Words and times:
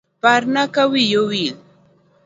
Parna 0.21 0.61
kawiya 0.75 1.17
owil. 1.21 1.55